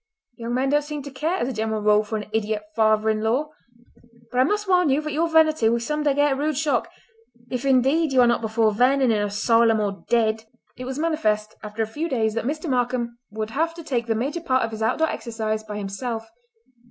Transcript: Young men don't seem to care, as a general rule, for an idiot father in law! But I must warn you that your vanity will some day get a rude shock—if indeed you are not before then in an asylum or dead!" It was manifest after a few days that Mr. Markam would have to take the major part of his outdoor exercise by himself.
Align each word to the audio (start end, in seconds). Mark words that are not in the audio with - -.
Young 0.35 0.55
men 0.55 0.69
don't 0.69 0.81
seem 0.81 1.03
to 1.03 1.11
care, 1.11 1.35
as 1.37 1.47
a 1.47 1.53
general 1.53 1.79
rule, 1.79 2.03
for 2.03 2.17
an 2.17 2.27
idiot 2.33 2.63
father 2.75 3.07
in 3.11 3.21
law! 3.21 3.51
But 4.31 4.39
I 4.39 4.43
must 4.45 4.67
warn 4.67 4.89
you 4.89 4.99
that 5.01 5.13
your 5.13 5.29
vanity 5.29 5.69
will 5.69 5.79
some 5.79 6.01
day 6.01 6.15
get 6.15 6.31
a 6.31 6.35
rude 6.35 6.57
shock—if 6.57 7.63
indeed 7.65 8.11
you 8.11 8.19
are 8.21 8.25
not 8.25 8.41
before 8.41 8.71
then 8.73 8.99
in 9.01 9.11
an 9.11 9.21
asylum 9.21 9.79
or 9.79 10.03
dead!" 10.09 10.45
It 10.75 10.85
was 10.85 10.97
manifest 10.97 11.53
after 11.61 11.83
a 11.83 11.85
few 11.85 12.09
days 12.09 12.33
that 12.33 12.45
Mr. 12.45 12.67
Markam 12.67 13.19
would 13.29 13.51
have 13.51 13.75
to 13.75 13.83
take 13.83 14.07
the 14.07 14.15
major 14.15 14.41
part 14.41 14.63
of 14.63 14.71
his 14.71 14.81
outdoor 14.81 15.07
exercise 15.07 15.63
by 15.63 15.77
himself. 15.77 16.31